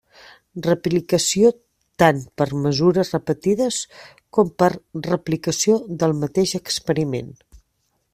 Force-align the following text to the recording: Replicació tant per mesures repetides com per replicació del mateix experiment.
Replicació 0.67 1.51
tant 2.03 2.23
per 2.41 2.47
mesures 2.63 3.11
repetides 3.17 3.77
com 4.39 4.49
per 4.63 4.71
replicació 5.11 5.77
del 6.05 6.17
mateix 6.23 6.57
experiment. 6.63 7.31